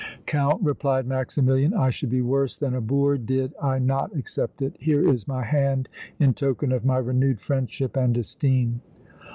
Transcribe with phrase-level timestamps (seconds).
[0.25, 4.75] "Count," replied Maximilian, "I should be worse than a boor did I not accept it.
[4.79, 5.89] Here is my hand
[6.19, 8.81] in token of my renewed friendship and esteem."